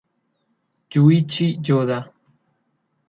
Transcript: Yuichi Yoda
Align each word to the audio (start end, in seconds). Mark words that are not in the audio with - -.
Yuichi 0.91 1.47
Yoda 1.65 1.99